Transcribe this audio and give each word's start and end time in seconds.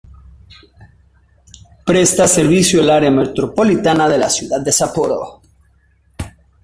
Presta 1.89 2.27
servicio 2.27 2.81
al 2.81 2.89
área 2.89 3.11
metropolitana 3.11 4.09
de 4.09 4.17
la 4.17 4.31
ciudad 4.31 4.59
de 4.59 4.71
Sapporo. 4.71 5.43